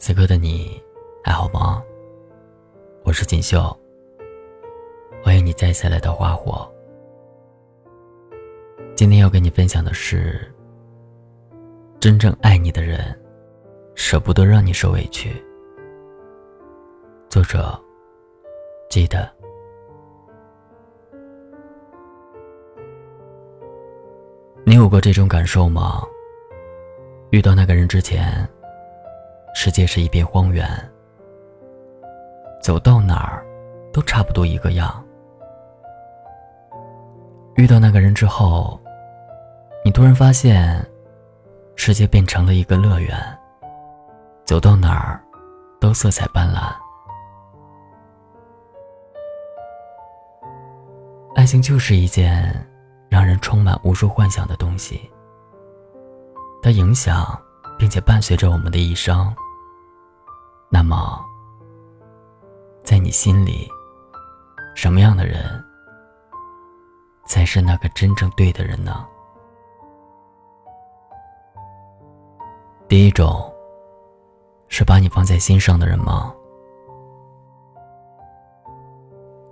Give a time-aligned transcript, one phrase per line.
[0.00, 0.82] 此刻的你
[1.22, 1.84] 还好吗？
[3.04, 3.60] 我是锦绣，
[5.22, 6.66] 欢迎你再次来到花火。
[8.96, 10.50] 今天要跟你分享的是：
[12.00, 12.98] 真正爱你的人，
[13.94, 15.30] 舍不得让你受委屈。
[17.28, 17.78] 作者：
[18.88, 19.30] 记得。
[24.64, 26.02] 你有过这种感受吗？
[27.32, 28.48] 遇到那个人之前。
[29.54, 30.66] 世界是一片荒原，
[32.62, 33.44] 走到哪儿
[33.92, 35.04] 都差不多一个样。
[37.56, 38.80] 遇到那个人之后，
[39.84, 40.82] 你突然发现，
[41.76, 43.18] 世界变成了一个乐园，
[44.46, 45.22] 走到哪儿
[45.78, 46.72] 都色彩斑斓。
[51.34, 52.66] 爱情就是一件
[53.08, 55.10] 让人充满无数幻想的东西，
[56.62, 57.38] 它影响。
[57.80, 59.34] 并且伴随着我们的一生。
[60.68, 61.18] 那么，
[62.84, 63.66] 在你心里，
[64.76, 65.42] 什么样的人
[67.26, 69.06] 才是那个真正对的人呢？
[72.86, 73.50] 第一种，
[74.68, 76.34] 是把你放在心上的人吗？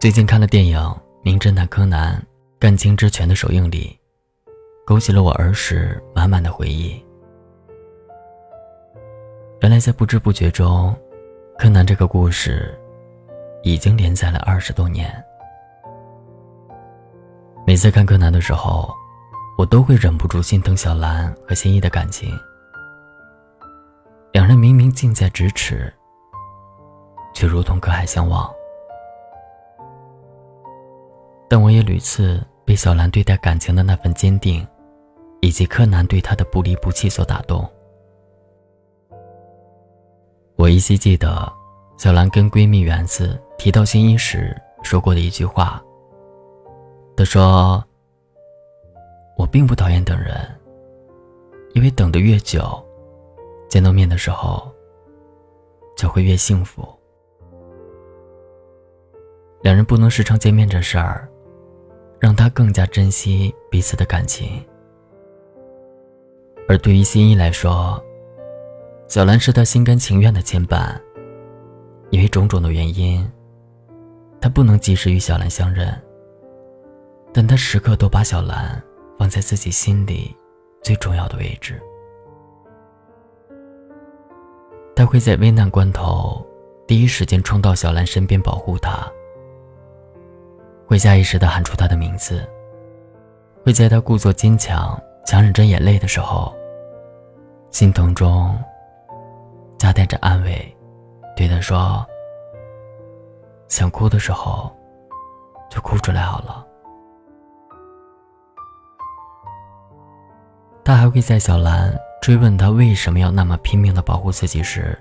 [0.00, 0.78] 最近看了电影
[1.20, 2.20] 《名侦探柯南：
[2.58, 4.00] 干青之拳》的首映礼，
[4.86, 7.04] 勾起了我儿时满满的回忆。
[9.64, 10.94] 原来在不知不觉中，
[11.56, 12.78] 柯南这个故事
[13.62, 15.10] 已经连载了二十多年。
[17.66, 18.92] 每次看柯南的时候，
[19.56, 22.30] 我都会忍不住心疼小兰和新一的感情。
[24.32, 25.90] 两人明明近在咫尺，
[27.32, 28.52] 却如同隔海相望。
[31.48, 34.68] 但我也屡次被小兰对待感情的那份坚定，
[35.40, 37.66] 以及柯南对她的不离不弃所打动。
[40.56, 41.52] 我依稀记得，
[41.98, 45.82] 小兰跟闺蜜园子提到新一时说过的一句话。
[47.16, 47.84] 她说
[49.36, 50.36] ：“我并不讨厌等人，
[51.74, 52.82] 因为等得越久，
[53.68, 54.72] 见到面的时候
[55.96, 56.88] 就会越幸福。
[59.60, 61.28] 两人不能时常见面这事儿，
[62.20, 64.64] 让她更加珍惜彼此的感情。
[66.68, 68.00] 而对于新一来说，”
[69.14, 70.92] 小兰是他心甘情愿的牵绊，
[72.10, 73.24] 因为种种的原因，
[74.40, 75.96] 他不能及时与小兰相认。
[77.32, 78.82] 但他时刻都把小兰
[79.16, 80.36] 放在自己心里
[80.82, 81.80] 最重要的位置。
[84.96, 86.44] 他会在危难关头
[86.84, 89.08] 第一时间冲到小兰身边保护她，
[90.88, 92.44] 会下意识的喊出她的名字，
[93.64, 96.52] 会在她故作坚强、强忍着眼泪的时候，
[97.70, 98.52] 心疼中。
[99.78, 100.76] 夹带着安慰，
[101.36, 102.04] 对他说
[103.68, 104.74] ：“想哭的时候，
[105.70, 106.66] 就哭出来好了。”
[110.82, 114.98] 他还会在小兰追问他为什么要那么拼命的保护自己时，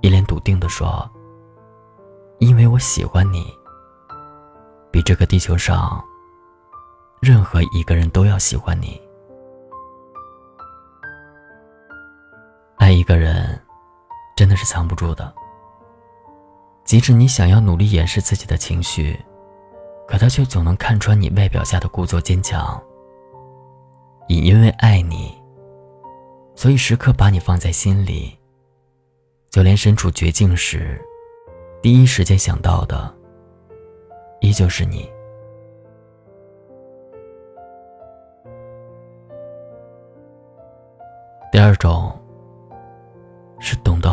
[0.00, 1.08] 一脸笃定的说
[2.40, 3.44] ：“因为我喜欢你，
[4.90, 6.02] 比这个地球上
[7.20, 9.00] 任何一个人都要喜欢你。”
[12.76, 13.60] 爱一个人。
[14.34, 15.32] 真的是藏不住的。
[16.84, 19.18] 即使你想要努力掩饰自己的情绪，
[20.06, 22.82] 可他却总能看穿你外表下的故作坚强。
[24.28, 25.40] 也因为爱你，
[26.54, 28.38] 所以时刻把你放在心里。
[29.50, 31.00] 就连身处绝境时，
[31.82, 33.14] 第一时间想到的，
[34.40, 35.08] 依旧是你。
[41.52, 42.11] 第二种。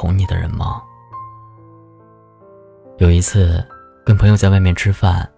[0.00, 0.82] 哄你的人吗？
[2.96, 3.62] 有一次，
[4.02, 5.30] 跟朋友在外面吃饭，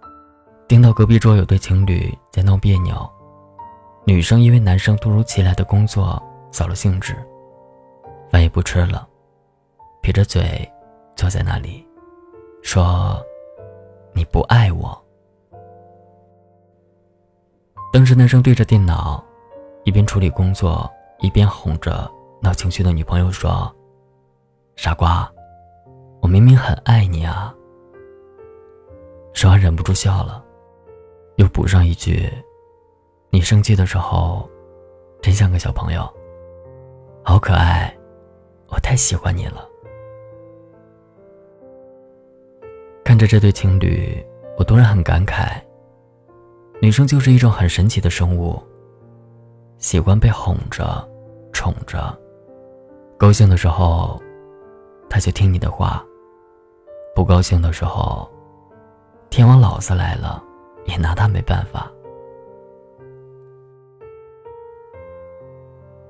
[0.68, 3.10] 听到隔壁桌有对情侣在闹别扭，
[4.06, 6.22] 女生因为男生突如其来的工作
[6.52, 7.16] 扫了兴致，
[8.30, 9.04] 饭也不吃了，
[10.00, 10.70] 撇着嘴
[11.16, 11.84] 坐在那里，
[12.62, 13.20] 说
[14.14, 14.96] ：“你不爱我。”
[17.92, 19.20] 当时男生对着电脑，
[19.82, 20.88] 一边处理工作，
[21.18, 22.08] 一边哄着
[22.40, 23.74] 闹情绪的女朋友说。
[24.74, 25.30] 傻瓜，
[26.20, 27.54] 我明明很爱你啊！
[29.32, 30.42] 说完忍不住笑了，
[31.36, 32.28] 又补上一句
[33.30, 34.48] ：“你生气的时候，
[35.20, 36.02] 真像个小朋友，
[37.22, 37.94] 好可爱，
[38.68, 39.68] 我太喜欢你了。”
[43.04, 44.24] 看着这对情侣，
[44.58, 45.60] 我突然很感慨：
[46.80, 48.60] 女生就是一种很神奇的生物，
[49.78, 51.08] 喜欢被哄着、
[51.52, 52.18] 宠着，
[53.16, 54.20] 高兴的时候。
[55.12, 56.02] 他就听你的话；
[57.14, 58.26] 不高兴的时候，
[59.28, 60.42] 天王老子来了，
[60.86, 61.92] 也拿他没办法。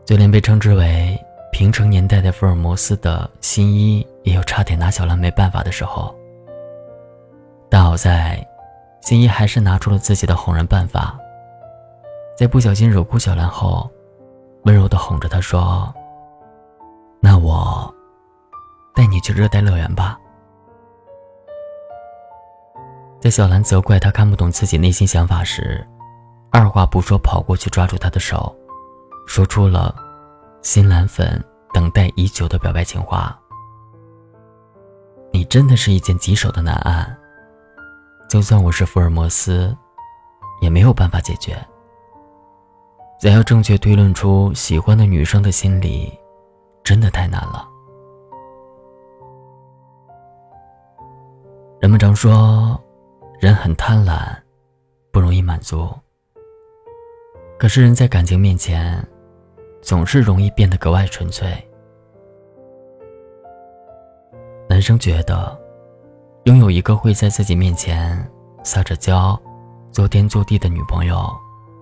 [0.05, 1.19] 就连被称之为
[1.51, 6.15] 平成年代的福尔摩斯的新一，也有差点拿小兰没办法的时候。
[7.69, 8.41] 但好在，
[9.01, 11.19] 新一还是拿出了自己的哄人办法。
[12.37, 13.91] 在不小心惹哭小兰后，
[14.63, 15.93] 温柔地哄着她说
[17.19, 17.93] ：“那我
[18.95, 20.19] 带你去热带乐园吧。”
[23.21, 25.87] 在小兰责怪他看不懂自己内心想法时，
[26.51, 28.55] 二话不说跑过去抓住他的手。
[29.29, 29.95] 说出了
[30.61, 31.43] 新蓝粉
[31.73, 33.39] 等待已久的表白情话。
[35.33, 37.17] 你真的是一件棘手的难案，
[38.29, 39.75] 就算我是福尔摩斯，
[40.61, 41.57] 也没有办法解决。
[43.21, 46.13] 想要正确推论出喜欢的女生的心理，
[46.83, 47.69] 真的太难了。
[51.83, 52.81] 人们常说，
[53.41, 54.35] 人很贪婪，
[55.11, 55.93] 不容易满足。
[57.59, 59.05] 可是人在感情面前。
[59.83, 61.53] 总是容易变得格外纯粹。
[64.69, 65.61] 男生觉得，
[66.45, 68.17] 拥有一个会在自己面前
[68.63, 69.37] 撒着娇、
[69.91, 71.29] 做天做地的女朋友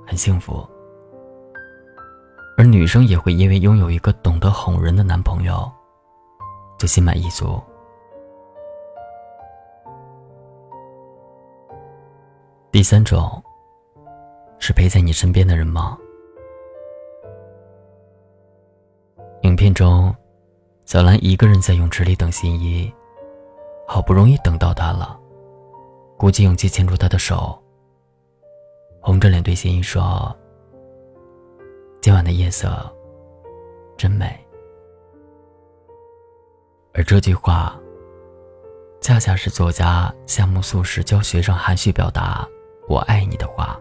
[0.07, 0.67] 很幸福，
[2.57, 5.71] 而女生也会因为拥有一个懂得哄人的男朋友
[6.79, 7.63] 就心满意足。
[12.73, 13.43] 第三种，
[14.61, 15.99] 是陪在你身边的人吗？
[19.43, 20.15] 影片中，
[20.85, 22.93] 小兰一个人在泳池里等新一，
[23.89, 25.19] 好不容易等到他了，
[26.17, 27.61] 鼓起勇气牵住他的手，
[29.01, 30.33] 红着脸对新一说
[32.01, 32.89] ：“今晚的夜色
[33.97, 34.39] 真美。”
[36.95, 37.77] 而这句话，
[39.01, 42.49] 恰恰是作家夏目漱石教学生含蓄表达
[42.91, 43.81] “我爱你”的话，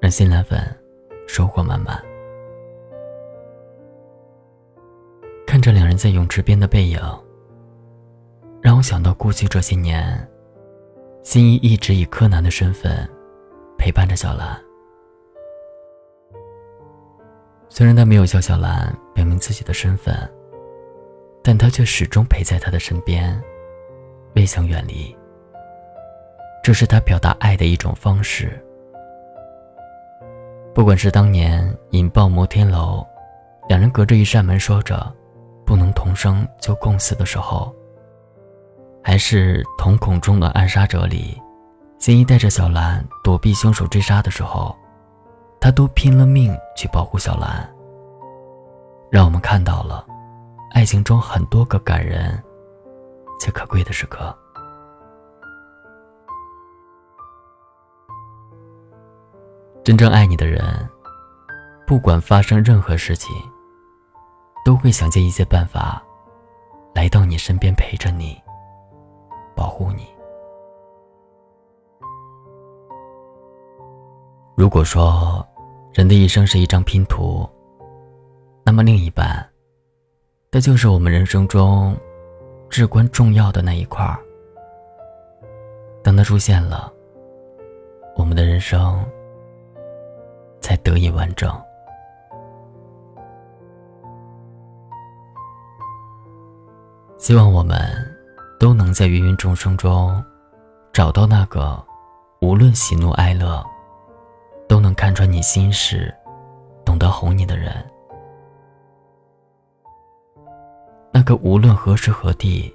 [0.00, 0.58] 让新兰粉
[1.28, 2.02] 收获满满。
[5.46, 6.98] 看着两人在泳池边的背影，
[8.60, 10.28] 让我想到过去这些年，
[11.22, 13.08] 新一一直以柯南的身份
[13.78, 14.60] 陪伴着小兰。
[17.68, 20.16] 虽然他没有向小兰表明自己的身份，
[21.44, 23.40] 但他却始终陪在她的身边，
[24.34, 25.16] 未曾远离。
[26.64, 28.58] 这是他表达爱的一种方式。
[30.74, 33.06] 不管是当年引爆摩天楼，
[33.68, 35.14] 两人隔着一扇门说着。
[35.66, 37.74] 不能同生就共死的时候，
[39.02, 41.40] 还是瞳孔中的暗杀者里，
[41.98, 44.76] 新一带着小兰躲避凶手追杀的时候，
[45.58, 47.66] 他都拼了命去保护小兰。
[49.10, 50.04] 让我们看到了
[50.72, 52.38] 爱情中很多个感人
[53.40, 54.36] 且可贵的时刻。
[59.84, 60.62] 真正爱你的人，
[61.86, 63.30] 不管发生任何事情。
[64.64, 66.02] 都会想尽一切办法，
[66.94, 68.34] 来到你身边陪着你，
[69.54, 70.06] 保护你。
[74.56, 75.46] 如果说
[75.92, 77.46] 人的一生是一张拼图，
[78.64, 79.46] 那么另一半，
[80.50, 81.94] 那就是我们人生中
[82.70, 84.18] 至关重要的那一块儿。
[86.02, 86.90] 当他出现了，
[88.16, 89.04] 我们的人生
[90.84, 91.50] 得以完整。
[97.16, 97.78] 希望我们
[98.60, 100.22] 都能在芸芸众生中，
[100.92, 101.82] 找到那个
[102.42, 103.64] 无论喜怒哀乐，
[104.68, 106.14] 都能看穿你心事，
[106.84, 107.72] 懂得哄你的人；
[111.10, 112.70] 那个无论何时何地，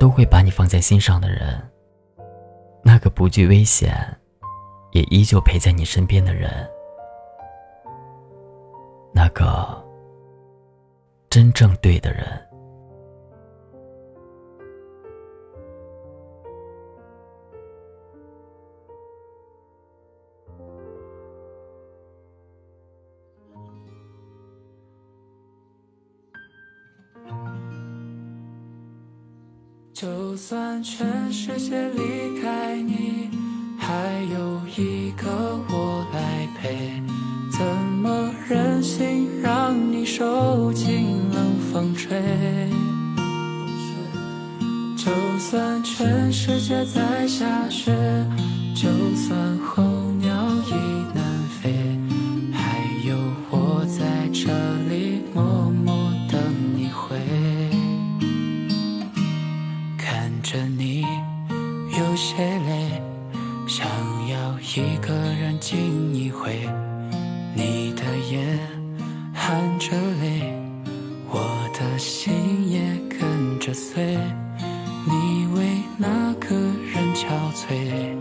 [0.00, 1.60] 都会把你放在心上的人；
[2.82, 3.94] 那个不惧危险，
[4.92, 6.50] 也依旧陪在你身边的人；
[9.14, 9.82] 那个
[11.30, 12.24] 真正对的人。
[29.92, 33.30] 就算全世界离开你，
[33.78, 35.30] 还有一个
[35.70, 37.00] 我来陪，
[38.54, 42.16] 怎么忍心让你受尽冷风吹？
[44.96, 47.90] 就算全世界在下雪，
[75.06, 78.16] 你为那个人憔悴？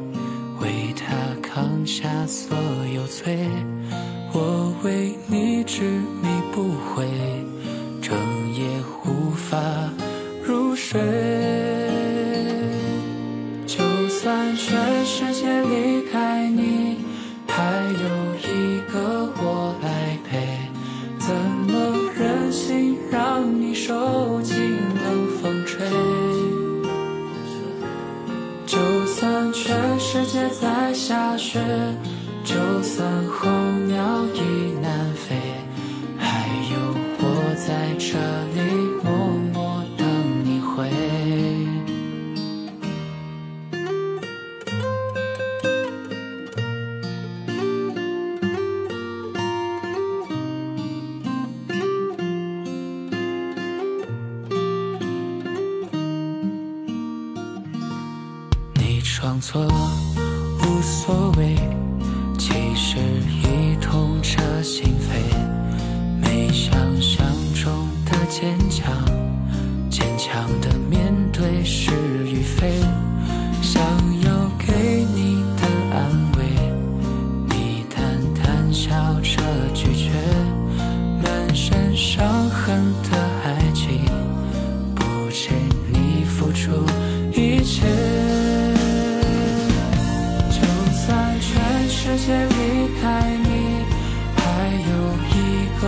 [0.62, 1.06] 为他
[1.42, 2.58] 扛下所
[2.96, 3.50] 有罪
[4.32, 5.82] 我为你执
[6.22, 7.06] 迷不悔
[8.02, 8.16] 整
[8.54, 8.64] 夜
[9.04, 9.60] 无法
[10.42, 11.02] 入睡
[13.66, 17.04] 就算全世界离开你
[17.48, 17.62] 还
[18.04, 20.58] 有一个我来陪。
[21.20, 24.33] 怎么忍心让你受？
[31.54, 31.60] 雪，
[32.44, 33.48] 就算候
[33.86, 35.36] 鸟已南飞，
[36.18, 36.80] 还有
[37.20, 37.24] 我
[37.56, 38.18] 在这
[38.56, 38.60] 里
[39.04, 39.14] 默
[39.54, 40.04] 默等
[40.44, 40.90] 你回。
[58.74, 59.62] 你闯错
[60.84, 61.56] 所谓，
[62.38, 65.16] 其实已痛彻心扉。
[66.22, 66.72] 没想
[67.02, 67.26] 象
[67.56, 68.94] 中的坚强，
[69.90, 71.92] 坚强的面对是
[72.26, 72.80] 与非。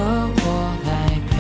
[0.06, 0.46] 和我
[0.86, 0.90] 来
[1.32, 1.34] 陪，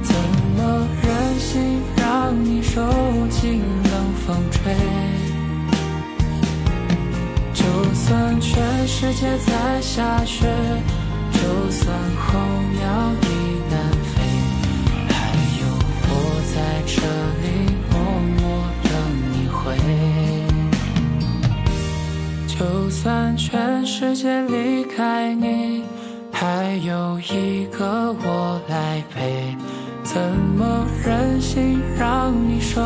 [0.00, 0.14] 怎
[0.54, 2.80] 么忍心让你受
[3.28, 3.92] 尽冷
[4.24, 4.62] 风吹？
[7.52, 10.46] 就算全世界在下雪，
[11.32, 11.40] 就
[11.72, 12.38] 算候
[12.78, 12.78] 鸟
[13.22, 13.26] 已
[13.68, 13.74] 南
[14.12, 14.22] 飞，
[15.08, 15.12] 还
[15.58, 15.66] 有
[16.06, 16.12] 我
[16.54, 16.56] 在
[16.86, 16.94] 这
[17.42, 17.44] 里
[17.90, 17.92] 默
[18.38, 18.40] 默
[18.84, 18.88] 等
[19.32, 19.58] 你回。
[22.46, 22.54] 就
[22.88, 25.82] 算全世界离开你，
[26.40, 29.54] 还有一个我来陪，
[30.02, 30.18] 怎
[30.56, 32.80] 么忍心让你受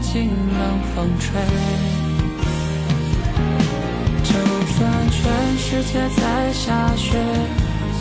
[0.00, 1.42] 尽冷风吹？
[4.22, 4.32] 就
[4.68, 5.18] 算全
[5.58, 7.18] 世界在下雪，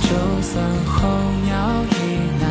[0.04, 0.10] 就
[0.44, 1.10] 算候
[1.44, 1.50] 鸟
[1.90, 1.94] 已
[2.40, 2.46] 南